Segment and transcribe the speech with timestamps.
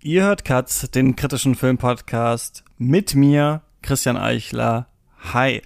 [0.00, 4.86] Ihr hört Katz, den kritischen Filmpodcast mit mir, Christian Eichler.
[5.32, 5.60] Hi.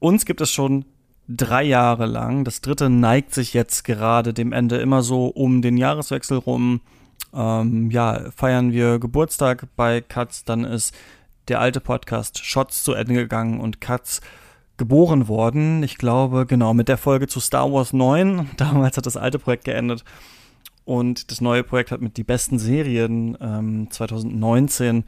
[0.00, 0.84] Uns gibt es schon
[1.28, 2.42] drei Jahre lang.
[2.42, 6.80] Das dritte neigt sich jetzt gerade dem Ende immer so um den Jahreswechsel rum.
[7.32, 10.92] Ähm, ja, feiern wir Geburtstag bei Katz, dann ist
[11.46, 14.22] der alte Podcast Shots zu Ende gegangen und Katz
[14.76, 15.84] geboren worden.
[15.84, 18.50] Ich glaube, genau, mit der Folge zu Star Wars 9.
[18.56, 20.04] Damals hat das alte Projekt geendet.
[20.90, 25.04] Und das neue Projekt hat mit die besten Serien ähm, 2019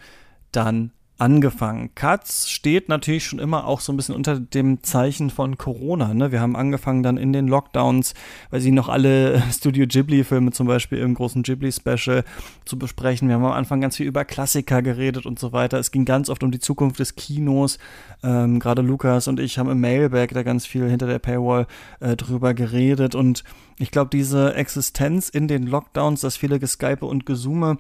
[0.53, 1.91] dann angefangen.
[1.95, 6.15] Katz steht natürlich schon immer auch so ein bisschen unter dem Zeichen von Corona.
[6.15, 6.33] Ne?
[6.33, 8.15] Wir haben angefangen dann in den Lockdowns,
[8.51, 12.25] weil sie noch alle Studio Ghibli-Filme zum Beispiel im großen Ghibli-Special
[12.65, 13.29] zu besprechen.
[13.29, 15.79] Wir haben am Anfang ganz viel über Klassiker geredet und so weiter.
[15.79, 17.79] Es ging ganz oft um die Zukunft des Kinos.
[18.25, 21.69] Ähm, Gerade Lukas und ich haben im Mailback da ganz viel hinter der Paywall
[22.01, 23.15] äh, drüber geredet.
[23.15, 23.45] Und
[23.79, 27.79] ich glaube, diese Existenz in den Lockdowns, dass viele Geskype und Gesume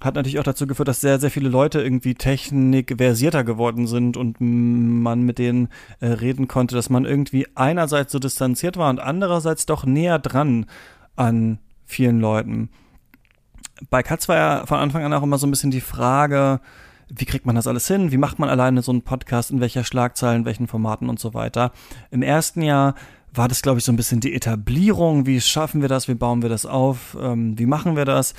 [0.00, 4.36] hat natürlich auch dazu geführt, dass sehr, sehr viele Leute irgendwie technikversierter geworden sind und
[4.40, 5.68] man mit denen
[6.00, 10.66] äh, reden konnte, dass man irgendwie einerseits so distanziert war und andererseits doch näher dran
[11.16, 12.70] an vielen Leuten.
[13.90, 16.60] Bei Katz war ja von Anfang an auch immer so ein bisschen die Frage,
[17.08, 18.12] wie kriegt man das alles hin?
[18.12, 19.50] Wie macht man alleine so einen Podcast?
[19.50, 21.72] In welcher Schlagzahl, in welchen Formaten und so weiter?
[22.10, 22.94] Im ersten Jahr
[23.32, 25.26] war das, glaube ich, so ein bisschen die Etablierung.
[25.26, 26.08] Wie schaffen wir das?
[26.08, 27.16] Wie bauen wir das auf?
[27.20, 28.34] Ähm, wie machen wir das?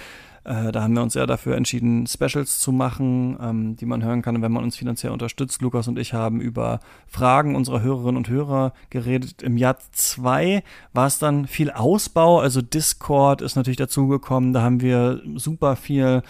[0.46, 4.22] Äh, da haben wir uns ja dafür entschieden, Specials zu machen, ähm, die man hören
[4.22, 5.62] kann, wenn man uns finanziell unterstützt.
[5.62, 9.42] Lukas und ich haben über Fragen unserer Hörerinnen und Hörer geredet.
[9.42, 14.54] Im Jahr zwei war es dann viel Ausbau, also Discord ist natürlich dazugekommen.
[14.54, 16.22] Da haben wir super viel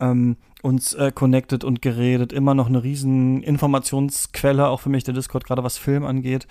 [0.00, 2.32] ähm, uns äh, connected und geredet.
[2.32, 6.46] Immer noch eine riesen Informationsquelle, auch für mich der Discord, gerade was Film angeht.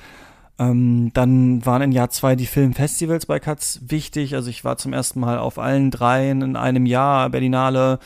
[0.62, 4.36] Ähm, dann waren in Jahr zwei die Filmfestivals bei Katz wichtig.
[4.36, 7.98] Also ich war zum ersten Mal auf allen dreien in einem Jahr, Berlinale,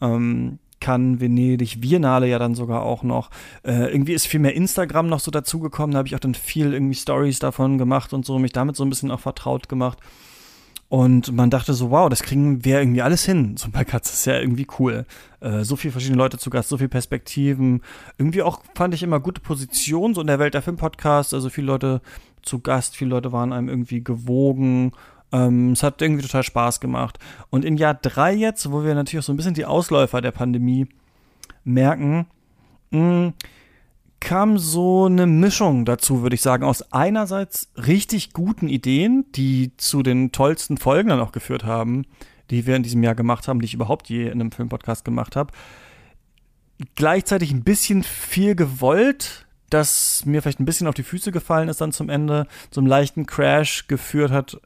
[0.00, 3.30] ähm, Cannes, Venedig, Viennale ja dann sogar auch noch.
[3.62, 5.92] Äh, irgendwie ist viel mehr Instagram noch so dazugekommen.
[5.92, 8.84] Da habe ich auch dann viel irgendwie Stories davon gemacht und so, mich damit so
[8.84, 9.98] ein bisschen auch vertraut gemacht.
[10.88, 13.56] Und man dachte so, wow, das kriegen wir irgendwie alles hin.
[13.56, 15.06] So bei Katz ist ja irgendwie cool.
[15.40, 17.82] Äh, so viele verschiedene Leute zu Gast, so viele Perspektiven.
[18.18, 21.34] Irgendwie auch fand ich immer gute Position, so in der Welt der Filmpodcasts.
[21.34, 22.00] Also viele Leute
[22.42, 24.92] zu Gast, viele Leute waren einem irgendwie gewogen.
[25.32, 27.18] Ähm, es hat irgendwie total Spaß gemacht.
[27.50, 30.32] Und in Jahr drei jetzt, wo wir natürlich auch so ein bisschen die Ausläufer der
[30.32, 30.86] Pandemie
[31.64, 32.26] merken,
[32.90, 33.32] mh, hm,
[34.24, 40.02] kam so eine Mischung dazu, würde ich sagen, aus einerseits richtig guten Ideen, die zu
[40.02, 42.06] den tollsten Folgen dann auch geführt haben,
[42.50, 45.36] die wir in diesem Jahr gemacht haben, die ich überhaupt je in einem Filmpodcast gemacht
[45.36, 45.52] habe.
[46.96, 51.80] Gleichzeitig ein bisschen viel gewollt, das mir vielleicht ein bisschen auf die Füße gefallen ist
[51.80, 52.46] dann zum Ende,
[52.76, 54.60] einen leichten Crash geführt hat,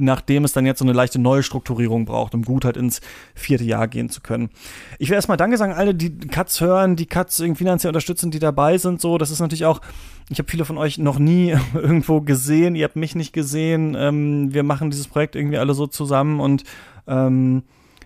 [0.00, 3.00] nachdem es dann jetzt so eine leichte Neustrukturierung braucht, um gut halt ins
[3.34, 4.50] vierte Jahr gehen zu können.
[4.98, 8.38] Ich will erstmal Danke sagen, alle, die Cuts hören, die Cuts irgendwie finanziell unterstützen, die
[8.38, 9.00] dabei sind.
[9.00, 9.80] So, das ist natürlich auch,
[10.28, 13.96] ich habe viele von euch noch nie irgendwo gesehen, ihr habt mich nicht gesehen.
[13.98, 16.64] Ähm, wir machen dieses Projekt irgendwie alle so zusammen und
[17.06, 17.62] ähm,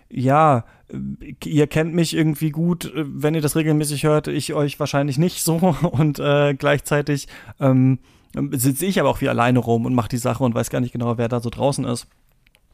[0.09, 0.65] ja,
[1.43, 5.55] ihr kennt mich irgendwie gut, wenn ihr das regelmäßig hört, ich euch wahrscheinlich nicht so
[5.91, 7.27] und äh, gleichzeitig
[7.59, 7.99] ähm,
[8.51, 10.91] sitze ich aber auch wie alleine rum und mache die Sache und weiß gar nicht
[10.91, 12.07] genau, wer da so draußen ist.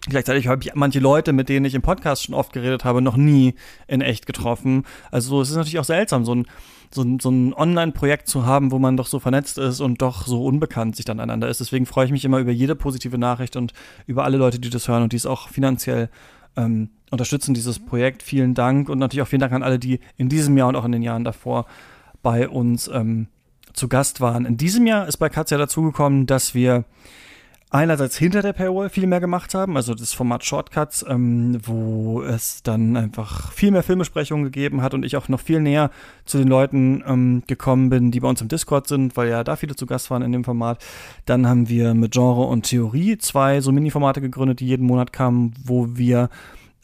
[0.09, 3.17] Gleichzeitig habe ich manche Leute, mit denen ich im Podcast schon oft geredet habe, noch
[3.17, 3.53] nie
[3.87, 4.83] in echt getroffen.
[5.11, 6.47] Also es ist natürlich auch seltsam, so ein,
[6.89, 10.25] so ein, so ein Online-Projekt zu haben, wo man doch so vernetzt ist und doch
[10.25, 11.59] so unbekannt sich dann einander ist.
[11.59, 13.73] Deswegen freue ich mich immer über jede positive Nachricht und
[14.07, 16.09] über alle Leute, die das hören und die es auch finanziell
[16.57, 18.23] ähm, unterstützen, dieses Projekt.
[18.23, 20.85] Vielen Dank und natürlich auch vielen Dank an alle, die in diesem Jahr und auch
[20.85, 21.67] in den Jahren davor
[22.23, 23.27] bei uns ähm,
[23.73, 24.45] zu Gast waren.
[24.45, 26.85] In diesem Jahr ist bei Katja dazugekommen, dass wir
[27.71, 32.63] einerseits hinter der Paywall viel mehr gemacht haben, also das Format Shortcuts, ähm, wo es
[32.63, 35.89] dann einfach viel mehr Filmbesprechungen gegeben hat und ich auch noch viel näher
[36.25, 39.55] zu den Leuten ähm, gekommen bin, die bei uns im Discord sind, weil ja da
[39.55, 40.83] viele zu Gast waren in dem Format.
[41.25, 45.53] Dann haben wir mit Genre und Theorie zwei so Mini-Formate gegründet, die jeden Monat kamen,
[45.63, 46.29] wo wir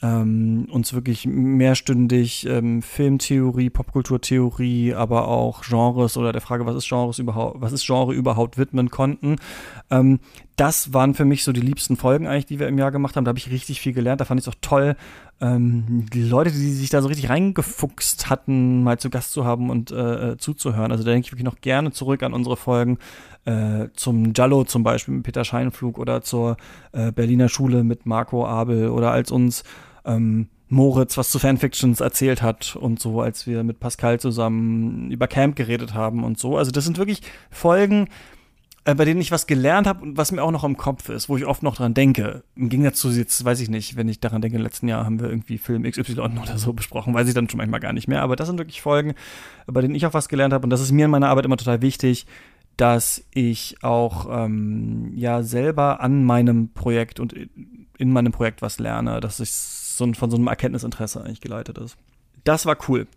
[0.02, 6.88] ähm, uns wirklich mehrstündig ähm, Filmtheorie, Popkulturtheorie, aber auch Genres oder der Frage, was ist
[6.88, 9.38] Genres überhaupt, was ist Genre überhaupt widmen konnten.
[9.90, 10.20] Ähm,
[10.58, 13.24] das waren für mich so die liebsten Folgen eigentlich, die wir im Jahr gemacht haben.
[13.26, 14.20] Da habe ich richtig viel gelernt.
[14.20, 14.96] Da fand ich es auch toll,
[15.40, 19.70] ähm, die Leute, die sich da so richtig reingefuchst hatten, mal zu Gast zu haben
[19.70, 20.92] und äh, äh zuzuhören.
[20.92, 22.98] Also da denke ich wirklich noch gerne zurück an unsere Folgen
[23.46, 26.58] äh, zum Jallo zum Beispiel mit Peter Scheinflug oder zur
[26.92, 29.64] äh, Berliner Schule mit Marco Abel oder als uns
[30.06, 35.28] ähm, Moritz was zu Fanfictions erzählt hat und so, als wir mit Pascal zusammen über
[35.28, 36.58] Camp geredet haben und so.
[36.58, 37.22] Also das sind wirklich
[37.52, 38.10] Folgen,
[38.88, 41.28] äh, bei denen ich was gelernt habe und was mir auch noch im Kopf ist,
[41.28, 42.44] wo ich oft noch dran denke.
[42.56, 45.20] Im Gegensatz zu jetzt, weiß ich nicht, wenn ich daran denke, im letzten Jahr haben
[45.20, 48.22] wir irgendwie Film XY oder so besprochen, weiß ich dann schon manchmal gar nicht mehr.
[48.22, 49.14] Aber das sind wirklich Folgen,
[49.66, 51.58] bei denen ich auch was gelernt habe und das ist mir in meiner Arbeit immer
[51.58, 52.28] total wichtig,
[52.78, 59.20] dass ich auch ähm, ja selber an meinem Projekt und in meinem Projekt was lerne,
[59.20, 61.98] dass ich so von so einem Erkenntnisinteresse eigentlich geleitet ist.
[62.46, 63.08] Das war cool.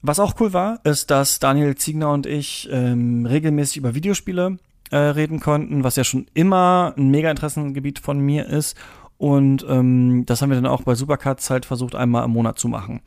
[0.00, 4.56] Was auch cool war, ist, dass Daniel Ziegner und ich ähm, regelmäßig über Videospiele
[4.90, 8.76] äh, reden konnten, was ja schon immer ein mega Interessengebiet von mir ist.
[9.16, 12.68] Und ähm, das haben wir dann auch bei Supercuts halt versucht, einmal im Monat zu
[12.68, 13.00] machen.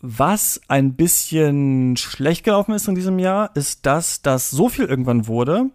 [0.00, 5.26] Was ein bisschen schlecht gelaufen ist in diesem Jahr, ist, dass das so viel irgendwann
[5.26, 5.70] wurde,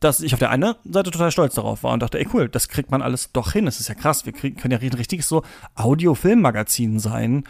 [0.00, 2.68] dass ich auf der einen Seite total stolz darauf war und dachte, ey cool, das
[2.68, 3.66] kriegt man alles doch hin.
[3.66, 4.26] Das ist ja krass.
[4.26, 5.42] Wir kriegen, können ja ein richtiges so
[5.74, 7.44] Audio-Film-Magazin sein.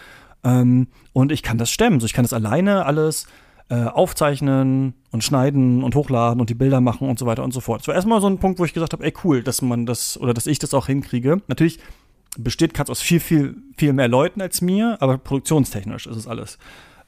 [0.45, 2.01] Ähm, und ich kann das stemmen.
[2.01, 3.27] So, ich kann das alleine alles
[3.73, 7.61] äh, aufzeichnen und schneiden und hochladen und die Bilder machen und so weiter und so
[7.61, 7.81] fort.
[7.81, 10.21] Das war erstmal so ein Punkt, wo ich gesagt habe, ey cool, dass man das
[10.21, 11.41] oder dass ich das auch hinkriege.
[11.49, 11.79] Natürlich
[12.37, 16.59] besteht Katz aus viel, viel, viel mehr Leuten als mir, aber produktionstechnisch ist es alles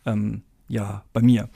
[0.06, 1.50] ähm, ja bei mir.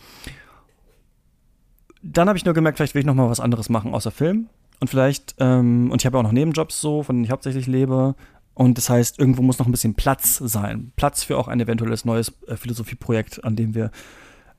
[2.03, 4.51] Dann habe ich nur gemerkt, vielleicht will ich noch mal was anderes machen außer Film
[4.79, 8.15] und vielleicht ähm, und ich habe auch noch Nebenjobs so, von denen ich hauptsächlich lebe.
[8.53, 10.93] Und das heißt, irgendwo muss noch ein bisschen Platz sein.
[10.97, 13.91] Platz für auch ein eventuelles neues äh, Philosophieprojekt, an dem wir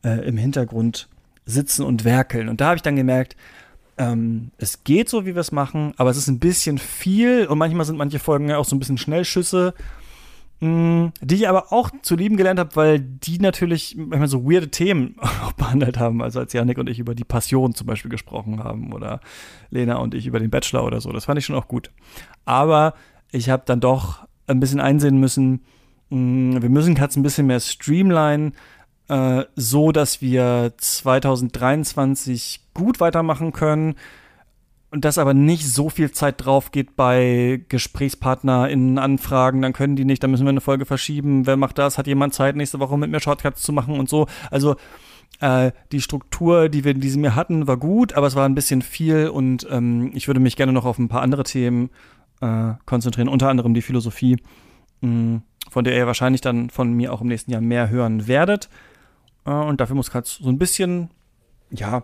[0.03, 1.07] äh, im Hintergrund
[1.45, 2.49] sitzen und werkeln.
[2.49, 3.35] Und da habe ich dann gemerkt,
[3.97, 7.57] ähm, es geht so, wie wir es machen, aber es ist ein bisschen viel und
[7.57, 9.73] manchmal sind manche Folgen ja auch so ein bisschen Schnellschüsse,
[10.61, 14.49] mh, mm, die ich aber auch zu lieben gelernt habe, weil die natürlich manchmal so
[14.49, 16.21] weirde Themen auch behandelt haben.
[16.21, 19.19] Also als Janik und ich über die Passion zum Beispiel gesprochen haben oder
[19.69, 21.11] Lena und ich über den Bachelor oder so.
[21.11, 21.91] Das fand ich schon auch gut.
[22.45, 22.93] Aber
[23.31, 25.65] ich habe dann doch ein bisschen einsehen müssen,
[26.09, 28.53] mh, mm, wir müssen Katz ein bisschen mehr streamline
[29.09, 33.95] äh, so, dass wir 2023 gut weitermachen können
[34.91, 40.05] und dass aber nicht so viel Zeit drauf geht bei GesprächspartnerInnen Anfragen, dann können die
[40.05, 41.45] nicht, dann müssen wir eine Folge verschieben.
[41.45, 41.97] Wer macht das?
[41.97, 44.27] Hat jemand Zeit, nächste Woche mit mir Shortcuts zu machen und so?
[44.49, 44.75] Also
[45.41, 48.55] äh, die Struktur, die wir in diesem Jahr hatten, war gut, aber es war ein
[48.55, 51.89] bisschen viel und ähm, ich würde mich gerne noch auf ein paar andere Themen
[52.41, 54.37] äh, konzentrieren, unter anderem die Philosophie,
[55.01, 58.27] mh, mm, von der ihr wahrscheinlich dann von mir auch im nächsten Jahr mehr hören
[58.27, 58.69] werdet.
[59.45, 61.09] Äh, und dafür muss Katz so ein bisschen,
[61.71, 62.03] ja,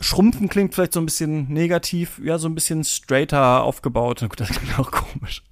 [0.00, 4.20] schrumpfen klingt vielleicht so ein bisschen negativ, ja, so ein bisschen straighter aufgebaut.
[4.20, 5.42] Gut, das klingt auch komisch.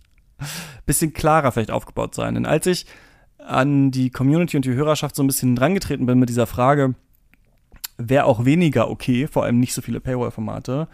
[0.86, 2.34] Bisschen klarer vielleicht aufgebaut sein.
[2.34, 2.86] Denn als ich
[3.38, 6.94] an die Community und die Hörerschaft so ein bisschen drangetreten bin mit dieser Frage,
[7.98, 10.88] wäre auch weniger okay, vor allem nicht so viele Paywall-Formate,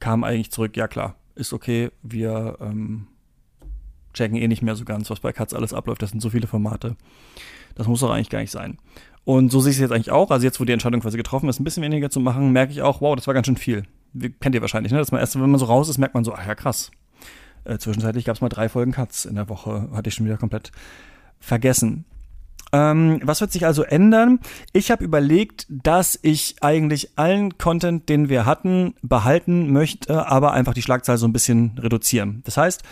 [0.00, 3.06] kam eigentlich zurück, ja klar, ist okay, wir ähm,
[4.14, 6.46] checken eh nicht mehr so ganz, was bei Katz alles abläuft, das sind so viele
[6.46, 6.96] Formate.
[7.74, 8.78] Das muss doch eigentlich gar nicht sein.
[9.24, 10.30] Und so sehe ich es jetzt eigentlich auch.
[10.30, 12.82] Also jetzt, wo die Entscheidung quasi getroffen ist, ein bisschen weniger zu machen, merke ich
[12.82, 13.84] auch, wow, das war ganz schön viel.
[14.40, 14.98] Kennt ihr wahrscheinlich, ne?
[14.98, 16.90] Dass man erst, wenn man so raus ist, merkt man so, ach ja, krass.
[17.64, 19.88] Äh, zwischenzeitlich gab es mal drei Folgen Cuts in der Woche.
[19.92, 20.72] Hatte ich schon wieder komplett
[21.38, 22.04] vergessen.
[22.72, 24.40] Ähm, was wird sich also ändern?
[24.72, 30.72] Ich habe überlegt, dass ich eigentlich allen Content, den wir hatten, behalten möchte, aber einfach
[30.72, 32.40] die Schlagzahl so ein bisschen reduzieren.
[32.44, 32.82] Das heißt,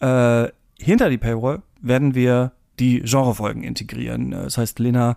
[0.00, 0.48] äh,
[0.78, 4.30] hinter die Paywall werden wir die Genrefolgen integrieren.
[4.30, 5.16] Das heißt, Lena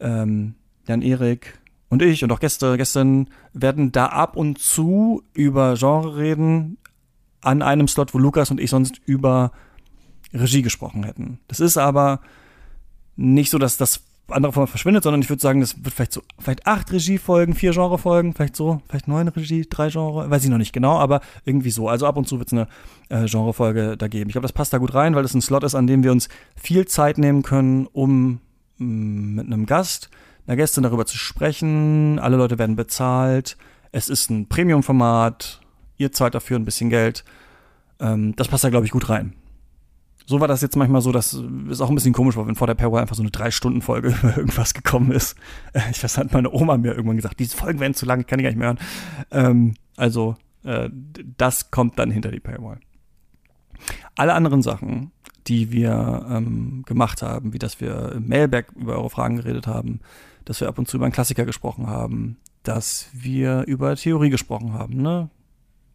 [0.00, 0.54] ähm,
[0.86, 1.58] Jan Erik
[1.88, 6.78] und ich und auch Gäste, gestern werden da ab und zu über Genre reden,
[7.40, 9.52] an einem Slot, wo Lukas und ich sonst über
[10.32, 11.38] Regie gesprochen hätten.
[11.48, 12.20] Das ist aber
[13.16, 16.22] nicht so, dass das andere Format verschwindet, sondern ich würde sagen, das wird vielleicht so,
[16.38, 20.58] vielleicht acht Regiefolgen, vier Genrefolgen, vielleicht so, vielleicht neun Regie, drei Genre, weiß ich noch
[20.58, 21.88] nicht genau, aber irgendwie so.
[21.88, 22.68] Also ab und zu wird es eine
[23.08, 24.28] äh, Genrefolge da geben.
[24.28, 26.12] Ich glaube, das passt da gut rein, weil es ein Slot ist, an dem wir
[26.12, 28.40] uns viel Zeit nehmen können, um
[28.78, 30.08] mit einem Gast,
[30.46, 32.18] einer Gästin darüber zu sprechen.
[32.18, 33.56] Alle Leute werden bezahlt.
[33.92, 35.60] Es ist ein Premium-Format.
[35.96, 37.24] Ihr zahlt dafür ein bisschen Geld.
[38.00, 39.32] Ähm, das passt da, glaube ich, gut rein.
[40.28, 42.66] So war das jetzt manchmal so, dass es auch ein bisschen komisch war, wenn vor
[42.66, 45.38] der Paywall einfach so eine Drei-Stunden-Folge über irgendwas gekommen ist.
[45.72, 48.26] Äh, ich weiß, hat meine Oma mir irgendwann gesagt, diese Folgen werden zu lang, ich
[48.26, 48.78] kann die gar nicht mehr hören.
[49.30, 50.90] Ähm, also, äh,
[51.38, 52.78] das kommt dann hinter die Paywall.
[54.16, 55.12] Alle anderen Sachen,
[55.46, 60.00] die wir ähm, gemacht haben, wie dass wir im Mailback über eure Fragen geredet haben,
[60.44, 64.74] dass wir ab und zu über einen Klassiker gesprochen haben, dass wir über Theorie gesprochen
[64.74, 65.30] haben, ne?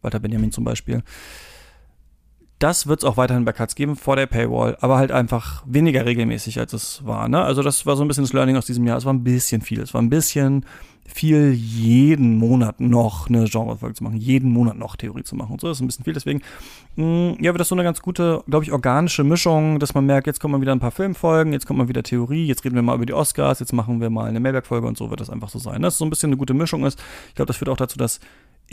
[0.02, 1.04] Walter Benjamin zum Beispiel.
[2.64, 6.06] Das wird es auch weiterhin bei Cuts geben vor der Paywall, aber halt einfach weniger
[6.06, 7.28] regelmäßig, als es war.
[7.28, 7.44] Ne?
[7.44, 8.98] Also das war so ein bisschen das Learning aus diesem Jahr.
[8.98, 9.82] Es war ein bisschen viel.
[9.82, 10.66] Es war ein bisschen
[11.06, 15.60] viel, jeden Monat noch eine Genrefolge zu machen, jeden Monat noch Theorie zu machen und
[15.60, 15.68] so.
[15.68, 16.14] Das ist ein bisschen viel.
[16.14, 16.42] Deswegen,
[16.96, 20.06] mh, mm, ja, wird das so eine ganz gute, glaube ich, organische Mischung, dass man
[20.06, 22.76] merkt, jetzt kommt mal wieder ein paar Filmfolgen, jetzt kommt mal wieder Theorie, jetzt reden
[22.76, 25.30] wir mal über die Oscars, jetzt machen wir mal eine Mailback-Folge und so wird das
[25.30, 25.82] einfach so sein.
[25.82, 26.98] Dass es so ein bisschen eine gute Mischung ist.
[27.28, 28.22] Ich glaube, das führt auch dazu, dass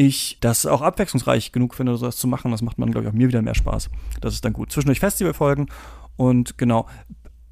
[0.00, 2.50] ich das auch abwechslungsreich genug finde, sowas zu machen.
[2.50, 3.90] Das macht man, glaube ich, auch mir wieder mehr Spaß.
[4.22, 4.72] Das ist dann gut.
[4.72, 5.68] Zwischendurch Festivalfolgen
[6.16, 6.86] und genau.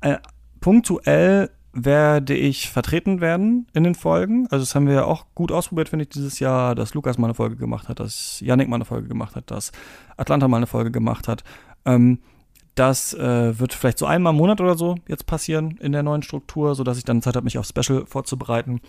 [0.00, 0.16] Äh,
[0.60, 4.46] punktuell werde ich vertreten werden in den Folgen.
[4.50, 7.26] Also das haben wir ja auch gut ausprobiert, finde ich, dieses Jahr, dass Lukas mal
[7.26, 9.70] eine Folge gemacht hat, dass Yannick mal eine Folge gemacht hat, dass
[10.16, 11.44] Atlanta mal eine Folge gemacht hat.
[11.84, 12.20] Ähm,
[12.74, 16.22] das äh, wird vielleicht so einmal im Monat oder so jetzt passieren in der neuen
[16.22, 18.80] Struktur, sodass ich dann Zeit habe, mich auf Special vorzubereiten.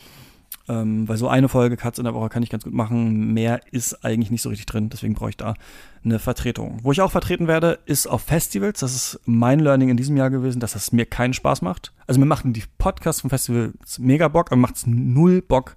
[0.68, 3.34] Ähm, weil so eine Folge Cuts in der Woche kann ich ganz gut machen.
[3.34, 4.90] Mehr ist eigentlich nicht so richtig drin.
[4.90, 5.56] Deswegen brauche ich da
[6.04, 6.78] eine Vertretung.
[6.84, 8.80] Wo ich auch vertreten werde, ist auf Festivals.
[8.80, 11.92] Das ist mein Learning in diesem Jahr gewesen, dass das mir keinen Spaß macht.
[12.06, 15.76] Also mir machen die Podcasts vom Festivals mega Bock, aber macht es null Bock,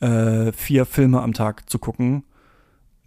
[0.00, 2.24] äh, vier Filme am Tag zu gucken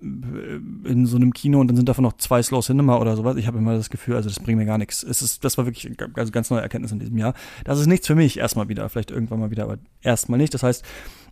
[0.01, 3.37] in so einem Kino und dann sind davon noch zwei Slow Cinema oder sowas.
[3.37, 5.03] Ich habe immer das Gefühl, also das bringt mir gar nichts.
[5.03, 7.33] Es ist, das war wirklich also ganz neue Erkenntnis in diesem Jahr.
[7.63, 10.53] Das ist nichts für mich erstmal wieder, vielleicht irgendwann mal wieder, aber erstmal nicht.
[10.53, 10.83] Das heißt,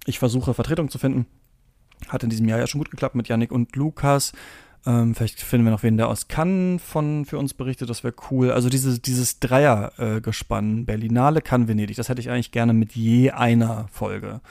[0.05, 1.25] ich versuche Vertretung zu finden.
[2.07, 4.31] Hat in diesem Jahr ja schon gut geklappt mit Yannick und Lukas.
[4.85, 8.13] Ähm, vielleicht finden wir noch wen, der aus Cannes von für uns berichtet, das wäre
[8.31, 8.51] cool.
[8.51, 13.31] Also dieses, dieses Dreiergespann, äh, Berlinale, Cannes, Venedig, das hätte ich eigentlich gerne mit je
[13.31, 14.41] einer Folge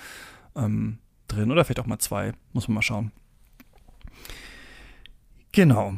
[0.57, 1.51] ähm, drin.
[1.51, 2.33] Oder vielleicht auch mal zwei.
[2.53, 3.13] Muss man mal schauen.
[5.53, 5.95] Genau.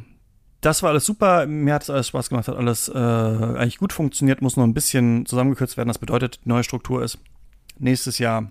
[0.60, 1.46] Das war alles super.
[1.46, 4.74] Mir hat es alles Spaß gemacht, hat alles äh, eigentlich gut funktioniert, muss noch ein
[4.74, 5.88] bisschen zusammengekürzt werden.
[5.88, 7.18] Das bedeutet, die neue Struktur ist
[7.78, 8.50] nächstes Jahr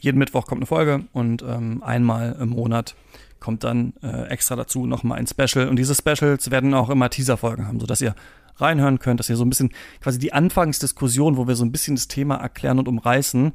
[0.00, 2.94] jeden Mittwoch kommt eine Folge und ähm, einmal im Monat
[3.40, 5.68] kommt dann äh, extra dazu nochmal ein Special.
[5.68, 8.14] Und diese Specials werden auch immer Teaser-Folgen haben, sodass ihr
[8.56, 11.96] reinhören könnt, dass ihr so ein bisschen quasi die Anfangsdiskussion, wo wir so ein bisschen
[11.96, 13.52] das Thema erklären und umreißen,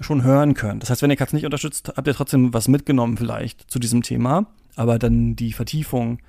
[0.00, 0.82] schon hören könnt.
[0.82, 4.02] Das heißt, wenn ihr Katz nicht unterstützt, habt ihr trotzdem was mitgenommen vielleicht zu diesem
[4.02, 4.46] Thema.
[4.78, 6.20] Aber dann die Vertiefung,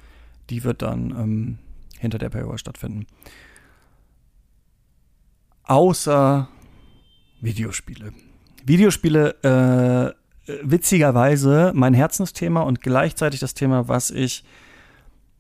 [0.50, 1.58] die wird dann ähm,
[2.00, 3.06] hinter der Paywall stattfinden.
[5.66, 6.50] Außer
[7.42, 8.12] Videospiele.
[8.66, 10.16] Videospiele,
[10.48, 14.44] äh, witzigerweise mein Herzensthema und gleichzeitig das Thema, was ich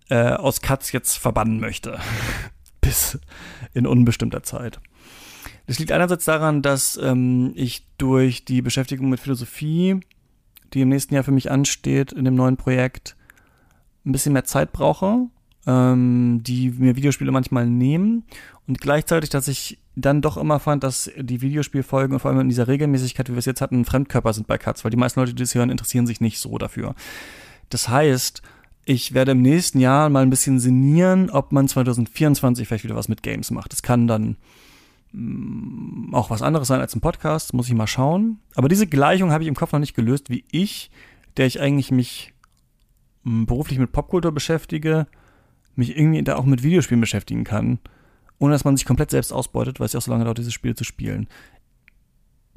[0.10, 1.98] äh, aus Katz jetzt verbannen möchte.
[2.82, 3.18] Bis
[3.74, 4.80] in unbestimmter Zeit.
[5.66, 10.00] Das liegt einerseits daran, dass ähm, ich durch die Beschäftigung mit Philosophie
[10.74, 13.16] die im nächsten Jahr für mich ansteht, in dem neuen Projekt,
[14.06, 15.28] ein bisschen mehr Zeit brauche,
[15.68, 18.24] ähm, die mir Videospiele manchmal nehmen
[18.68, 22.68] und gleichzeitig, dass ich dann doch immer fand, dass die Videospielfolgen vor allem in dieser
[22.68, 25.44] Regelmäßigkeit, wie wir es jetzt hatten, Fremdkörper sind bei Cuts, weil die meisten Leute, die
[25.44, 26.96] das hören, interessieren sich nicht so dafür.
[27.70, 28.42] Das heißt,
[28.86, 33.10] ich werde im nächsten Jahr mal ein bisschen sinnieren, ob man 2024 vielleicht wieder was
[33.10, 33.72] mit Games macht.
[33.72, 34.38] Das kann dann
[36.12, 38.39] auch was anderes sein als ein Podcast, muss ich mal schauen.
[38.56, 40.92] Aber diese Gleichung habe ich im Kopf noch nicht gelöst, wie ich,
[41.38, 42.34] der ich eigentlich mich
[43.24, 45.08] mm, beruflich mit Popkultur beschäftige,
[45.75, 47.80] mich irgendwie da auch mit Videospielen beschäftigen kann,
[48.38, 50.54] ohne dass man sich komplett selbst ausbeutet, weil es ja auch so lange dauert, dieses
[50.54, 51.28] Spiel zu spielen.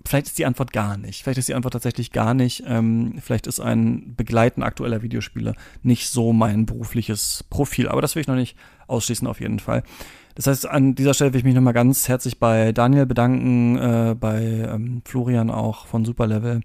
[0.04, 1.23] Vielleicht ist die Antwort gar nicht.
[1.23, 2.64] Vielleicht ist die Antwort tatsächlich gar nicht.
[2.66, 7.88] Ähm, vielleicht ist ein Begleiten aktueller Videospiele nicht so mein berufliches Profil.
[7.88, 8.56] Aber das will ich noch nicht
[8.88, 9.85] ausschließen auf jeden Fall.
[10.34, 14.16] Das heißt, an dieser Stelle will ich mich nochmal ganz herzlich bei Daniel bedanken, äh,
[14.18, 16.62] bei ähm, Florian auch von Superlevel,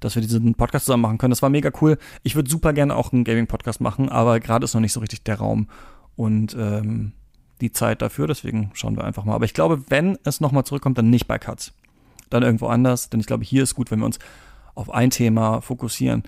[0.00, 1.30] dass wir diesen Podcast zusammen machen können.
[1.30, 1.98] Das war mega cool.
[2.22, 5.22] Ich würde super gerne auch einen Gaming-Podcast machen, aber gerade ist noch nicht so richtig
[5.24, 5.68] der Raum
[6.16, 7.12] und ähm,
[7.60, 8.26] die Zeit dafür.
[8.26, 9.34] Deswegen schauen wir einfach mal.
[9.34, 11.72] Aber ich glaube, wenn es nochmal zurückkommt, dann nicht bei Cuts.
[12.30, 14.18] Dann irgendwo anders, denn ich glaube, hier ist gut, wenn wir uns
[14.74, 16.22] auf ein Thema fokussieren.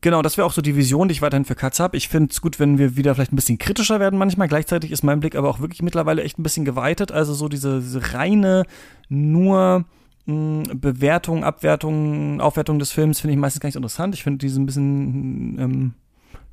[0.00, 1.96] Genau, das wäre auch so die Vision, die ich weiterhin für Katz habe.
[1.96, 4.46] Ich finde es gut, wenn wir wieder vielleicht ein bisschen kritischer werden manchmal.
[4.46, 7.10] Gleichzeitig ist mein Blick aber auch wirklich mittlerweile echt ein bisschen geweitet.
[7.10, 8.64] Also so diese, diese reine,
[9.08, 9.84] nur
[10.26, 14.14] mh, hm, Bewertung, Abwertung, Aufwertung des Films finde ich meistens gar nicht interessant.
[14.14, 15.94] Ich finde diese ein bisschen ähm,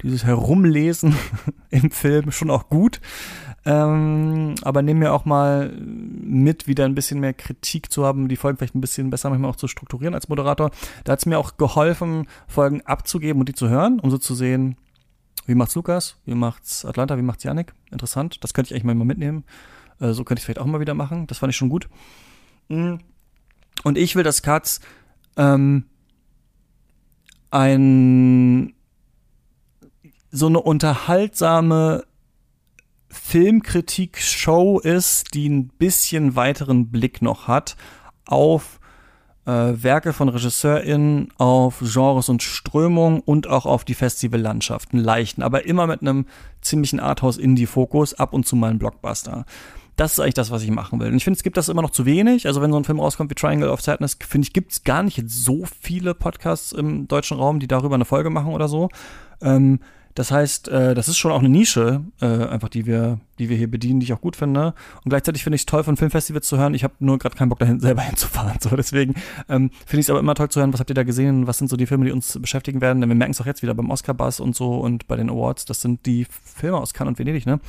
[0.01, 1.15] dieses Herumlesen
[1.69, 2.99] im Film schon auch gut.
[3.65, 5.71] Ähm, aber nehmen mir auch mal
[6.36, 9.51] mit, wieder ein bisschen mehr Kritik zu haben, die Folgen vielleicht ein bisschen besser manchmal
[9.51, 10.72] auch zu strukturieren als Moderator.
[11.04, 14.36] Da hat es mir auch geholfen, Folgen abzugeben und die zu hören, um so zu
[14.36, 14.75] sehen,
[15.46, 17.74] wie macht's Lukas, wie macht's Atlanta, wie macht's Yannick.
[17.92, 18.44] Interessant.
[18.44, 19.44] Das könnte ich eigentlich mal mitnehmen.
[20.00, 21.27] Äh, so könnte ich vielleicht auch mal wieder machen.
[21.27, 21.88] Das fand ich schon gut.
[22.68, 22.96] Mm.
[23.84, 24.80] Und ich will, dass Katz
[25.38, 25.86] ähm,
[27.51, 28.74] ein
[30.32, 32.04] so eine unterhaltsame
[33.15, 37.75] Filmkritik-Show ist, die ein bisschen weiteren Blick noch hat
[38.25, 38.79] auf
[39.45, 45.65] äh, Werke von RegisseurInnen, auf Genres und Strömungen und auch auf die Festivallandschaften leichten, aber
[45.65, 46.25] immer mit einem
[46.62, 49.45] ziemlichen Arthouse-Indie-Fokus, ab und zu mal ein Blockbuster.
[49.95, 51.07] das ist eigentlich das, was ich machen will.
[51.07, 52.48] Und ich finde, es gibt das immer noch zu wenig.
[52.48, 55.03] Also wenn so ein Film rauskommt wie Triangle of Sadness, finde ich, gibt es gar
[55.03, 58.89] nicht so viele Podcasts im deutschen Raum, die darüber eine Folge machen oder so.
[59.41, 59.79] Ähm,
[60.15, 63.57] das heißt, äh, das ist schon auch eine Nische, äh, einfach die wir, die wir
[63.57, 64.74] hier bedienen, die ich auch gut finde.
[65.03, 66.74] Und gleichzeitig finde ich es toll, von Filmfestivals zu hören.
[66.74, 68.57] Ich habe nur gerade keinen Bock dahin selber hinzufahren.
[68.62, 69.15] So deswegen
[69.50, 70.72] ähm, finde ich es aber immer toll zu hören.
[70.72, 71.48] Was habt ihr da gesehen?
[71.48, 73.01] Was sind so die Filme, die uns beschäftigen werden?
[73.01, 75.65] Denn wir merken es auch jetzt wieder beim Oscar-Buzz und so und bei den Awards.
[75.65, 77.60] Das sind die Filme aus Cannes und Venedig, ne?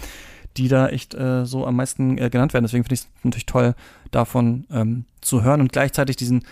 [0.57, 2.65] Die da echt äh, so am meisten äh, genannt werden.
[2.65, 3.75] Deswegen finde ich es natürlich toll,
[4.13, 6.45] davon ähm, zu hören und gleichzeitig diesen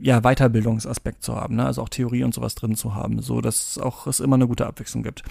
[0.00, 1.66] ja, Weiterbildungsaspekt zu haben, ne?
[1.66, 4.66] also auch Theorie und sowas drin zu haben, so dass auch es immer eine gute
[4.66, 5.22] Abwechslung gibt.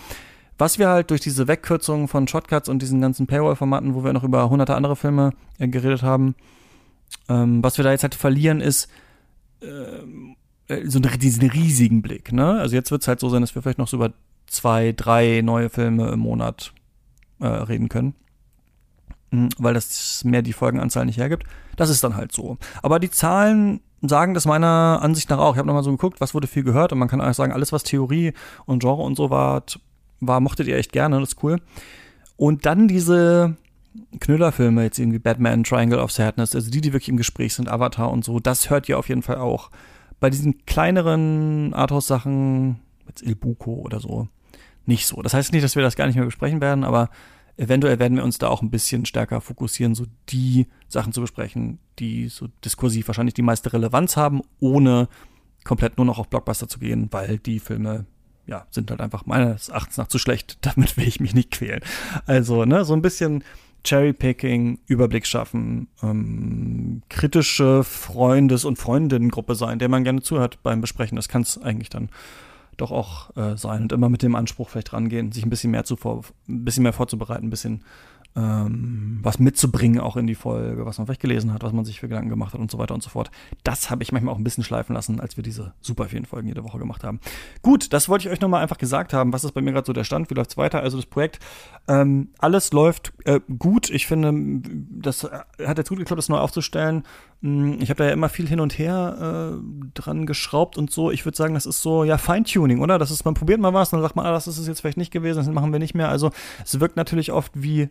[0.57, 4.23] Was wir halt durch diese Wegkürzungen von Shotcuts und diesen ganzen Paywall-Formaten, wo wir noch
[4.23, 6.35] über hunderte andere Filme äh, geredet haben,
[7.29, 8.87] ähm, was wir da jetzt halt verlieren, ist
[9.61, 9.65] äh,
[10.73, 12.31] äh so diesen riesigen Blick.
[12.31, 12.59] Ne?
[12.59, 14.13] Also jetzt wird es halt so sein, dass wir vielleicht noch so über
[14.45, 16.73] zwei, drei neue Filme im Monat
[17.39, 18.13] äh, reden können.
[19.31, 21.45] Mhm, weil das mehr die Folgenanzahl nicht hergibt.
[21.77, 22.57] Das ist dann halt so.
[22.83, 25.53] Aber die Zahlen sagen das meiner Ansicht nach auch.
[25.53, 27.71] Ich habe nochmal so geguckt, was wurde viel gehört und man kann eigentlich sagen, alles,
[27.71, 28.33] was Theorie
[28.65, 29.63] und Genre und so war,
[30.19, 31.57] war, mochtet ihr echt gerne, das ist cool.
[32.35, 33.55] Und dann diese
[34.19, 38.11] Knüllerfilme, jetzt irgendwie Batman, Triangle of Sadness, also die, die wirklich im Gespräch sind, Avatar
[38.11, 39.69] und so, das hört ihr auf jeden Fall auch.
[40.19, 44.27] Bei diesen kleineren Arthouse-Sachen, jetzt Il Buco oder so,
[44.85, 45.21] nicht so.
[45.21, 47.09] Das heißt nicht, dass wir das gar nicht mehr besprechen werden, aber
[47.57, 51.79] eventuell werden wir uns da auch ein bisschen stärker fokussieren, so die Sachen zu besprechen,
[51.99, 55.07] die so diskursiv wahrscheinlich die meiste Relevanz haben, ohne
[55.63, 58.05] komplett nur noch auf Blockbuster zu gehen, weil die Filme
[58.47, 60.57] ja, sind halt einfach meines Erachtens nach zu schlecht.
[60.61, 61.81] Damit will ich mich nicht quälen.
[62.25, 63.43] Also, ne, so ein bisschen
[63.83, 71.15] Cherrypicking, Überblick schaffen, ähm, kritische Freundes- und Freundinnengruppe sein, der man gerne zuhört beim Besprechen.
[71.15, 72.09] Das kann es eigentlich dann
[72.81, 75.83] doch auch äh, sein und immer mit dem Anspruch vielleicht rangehen, sich ein bisschen mehr
[75.83, 77.83] zu vor, ein bisschen mehr vorzubereiten, ein bisschen
[78.35, 81.99] ähm, was mitzubringen auch in die Folge, was man vielleicht gelesen hat, was man sich
[81.99, 83.29] für Gedanken gemacht hat und so weiter und so fort.
[83.63, 86.47] Das habe ich manchmal auch ein bisschen schleifen lassen, als wir diese super vielen Folgen
[86.47, 87.19] jede Woche gemacht haben.
[87.61, 89.33] Gut, das wollte ich euch nochmal einfach gesagt haben.
[89.33, 90.29] Was ist bei mir gerade so der Stand?
[90.29, 90.81] Wie läuft's weiter?
[90.81, 91.39] Also das Projekt,
[91.87, 93.89] ähm, alles läuft äh, gut.
[93.89, 94.33] Ich finde,
[94.89, 97.03] das hat jetzt gut geklappt, das neu aufzustellen.
[97.41, 101.11] Hm, ich habe da ja immer viel hin und her äh, dran geschraubt und so.
[101.11, 102.97] Ich würde sagen, das ist so ja Feintuning, oder?
[102.97, 104.97] Das ist, man probiert mal was, dann sagt man, ah, das ist es jetzt vielleicht
[104.97, 106.09] nicht gewesen, das machen wir nicht mehr.
[106.09, 106.31] Also
[106.63, 107.89] es wirkt natürlich oft wie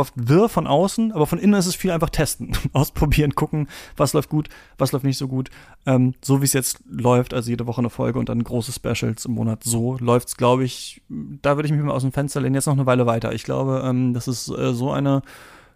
[0.00, 4.12] oft wirr von außen, aber von innen ist es viel einfach testen, ausprobieren, gucken, was
[4.12, 5.50] läuft gut, was läuft nicht so gut.
[5.86, 9.24] Ähm, so wie es jetzt läuft, also jede Woche eine Folge und dann große Specials
[9.26, 12.40] im Monat, so läuft es, glaube ich, da würde ich mich mal aus dem Fenster
[12.40, 13.32] lehnen, jetzt noch eine Weile weiter.
[13.32, 15.22] Ich glaube, ähm, das ist äh, so eine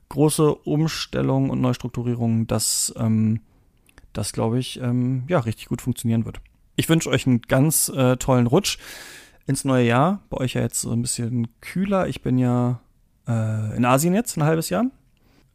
[0.09, 3.41] große Umstellung und Neustrukturierung, dass ähm,
[4.13, 6.41] das, glaube ich, ähm, ja, richtig gut funktionieren wird.
[6.77, 8.79] Ich wünsche euch einen ganz äh, tollen Rutsch
[9.47, 10.23] ins neue Jahr.
[10.31, 12.09] Bei euch ja jetzt so ein bisschen kühler.
[12.09, 12.81] Ich bin ja
[13.29, 14.87] äh, in Asien jetzt, ein halbes Jahr.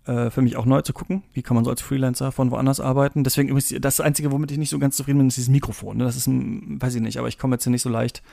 [0.05, 2.79] Äh, für mich auch neu zu gucken, wie kann man so als Freelancer von woanders
[2.79, 3.23] arbeiten.
[3.23, 5.97] Deswegen ist das Einzige, womit ich nicht so ganz zufrieden bin, ist dieses Mikrofon.
[5.97, 6.03] Ne?
[6.05, 8.23] Das ist, ein, weiß ich nicht, aber ich komme jetzt hier nicht so leicht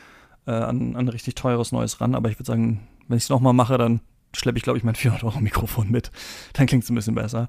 [0.47, 2.15] äh, an, an richtig teures Neues ran.
[2.15, 4.01] Aber ich würde sagen, wenn ich es nochmal mache, dann
[4.35, 6.11] schleppe ich, glaube ich, mein 400 Euro Mikrofon mit.
[6.55, 7.49] Dann klingt es ein bisschen besser.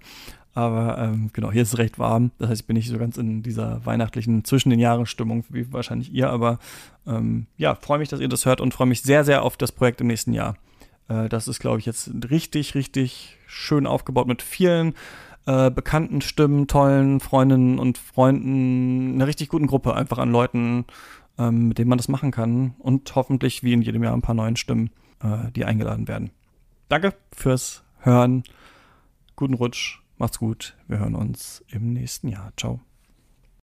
[0.54, 2.32] Aber ähm, genau, hier ist es recht warm.
[2.40, 5.72] Das heißt, ich bin nicht so ganz in dieser weihnachtlichen zwischen den Jahren Stimmung wie
[5.72, 6.32] wahrscheinlich ihr.
[6.32, 6.58] Aber
[7.06, 9.72] ähm, ja, freue mich, dass ihr das hört und freue mich sehr, sehr auf das
[9.72, 10.56] Projekt im nächsten Jahr.
[11.08, 14.94] Äh, das ist, glaube ich, jetzt richtig, richtig schön aufgebaut mit vielen
[15.46, 20.86] äh, bekannten Stimmen, tollen Freundinnen und Freunden, einer richtig guten Gruppe einfach an Leuten,
[21.38, 24.36] ähm, mit denen man das machen kann und hoffentlich wie in jedem Jahr ein paar
[24.36, 24.92] neuen Stimmen,
[25.24, 26.32] äh, die eingeladen werden.
[26.90, 28.44] Danke fürs Hören.
[29.36, 30.00] Guten Rutsch.
[30.18, 30.76] Macht's gut.
[30.88, 32.52] Wir hören uns im nächsten Jahr.
[32.58, 32.87] Ciao.